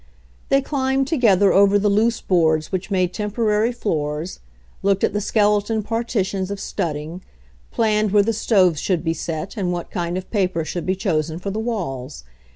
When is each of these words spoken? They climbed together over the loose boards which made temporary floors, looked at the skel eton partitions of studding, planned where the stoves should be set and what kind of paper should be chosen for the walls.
They 0.49 0.63
climbed 0.63 1.05
together 1.05 1.53
over 1.53 1.77
the 1.77 1.87
loose 1.87 2.21
boards 2.21 2.71
which 2.71 2.89
made 2.89 3.13
temporary 3.13 3.71
floors, 3.71 4.39
looked 4.81 5.03
at 5.03 5.13
the 5.13 5.19
skel 5.21 5.61
eton 5.61 5.83
partitions 5.83 6.49
of 6.49 6.59
studding, 6.59 7.21
planned 7.69 8.09
where 8.11 8.23
the 8.23 8.33
stoves 8.33 8.81
should 8.81 9.03
be 9.03 9.13
set 9.13 9.57
and 9.57 9.71
what 9.71 9.91
kind 9.91 10.17
of 10.17 10.31
paper 10.31 10.65
should 10.65 10.87
be 10.87 10.95
chosen 10.95 11.37
for 11.37 11.51
the 11.51 11.59
walls. 11.59 12.23